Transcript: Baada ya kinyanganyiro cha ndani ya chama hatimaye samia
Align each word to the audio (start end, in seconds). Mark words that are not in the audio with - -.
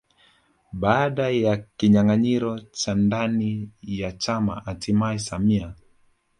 Baada 0.71 1.29
ya 1.29 1.57
kinyanganyiro 1.77 2.59
cha 2.59 2.95
ndani 2.95 3.69
ya 3.81 4.11
chama 4.11 4.61
hatimaye 4.65 5.19
samia 5.19 5.75